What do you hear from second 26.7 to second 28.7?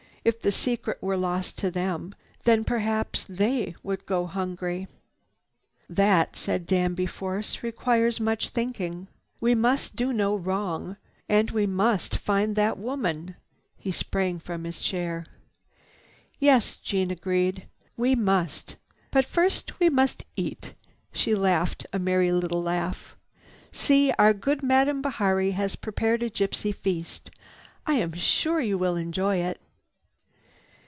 feast. I am sure